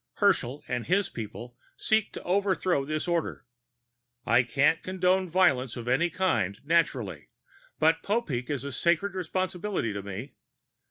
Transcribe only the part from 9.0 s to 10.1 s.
responsibility to